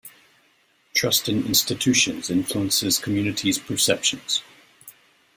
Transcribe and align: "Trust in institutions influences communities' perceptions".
"Trust 0.95 1.29
in 1.29 1.45
institutions 1.45 2.31
influences 2.31 2.97
communities' 2.97 3.59
perceptions". 3.59 4.41